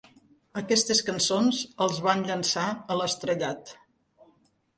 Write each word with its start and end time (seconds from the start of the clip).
Aquestes 0.61 1.01
cançons 1.09 1.59
els 1.87 1.99
van 2.07 2.25
llançar 2.31 2.65
a 2.95 2.99
l'estrellat. 3.03 3.77